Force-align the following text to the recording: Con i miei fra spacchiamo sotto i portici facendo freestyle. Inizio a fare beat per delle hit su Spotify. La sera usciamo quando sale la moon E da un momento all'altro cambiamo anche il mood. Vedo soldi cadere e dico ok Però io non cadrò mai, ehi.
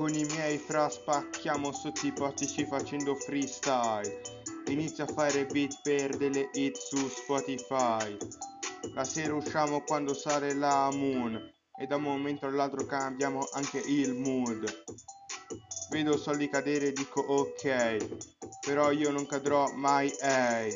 Con 0.00 0.14
i 0.14 0.24
miei 0.24 0.56
fra 0.56 0.88
spacchiamo 0.88 1.72
sotto 1.72 2.06
i 2.06 2.12
portici 2.14 2.64
facendo 2.64 3.14
freestyle. 3.16 4.22
Inizio 4.68 5.04
a 5.04 5.06
fare 5.06 5.44
beat 5.44 5.82
per 5.82 6.16
delle 6.16 6.48
hit 6.54 6.74
su 6.74 7.06
Spotify. 7.06 8.16
La 8.94 9.04
sera 9.04 9.34
usciamo 9.34 9.82
quando 9.82 10.14
sale 10.14 10.54
la 10.54 10.88
moon 10.90 11.36
E 11.78 11.86
da 11.86 11.96
un 11.96 12.02
momento 12.04 12.46
all'altro 12.46 12.86
cambiamo 12.86 13.46
anche 13.52 13.76
il 13.76 14.14
mood. 14.14 14.84
Vedo 15.90 16.16
soldi 16.16 16.48
cadere 16.48 16.86
e 16.86 16.92
dico 16.92 17.20
ok 17.20 17.96
Però 18.64 18.90
io 18.92 19.10
non 19.10 19.26
cadrò 19.26 19.70
mai, 19.74 20.10
ehi. 20.18 20.72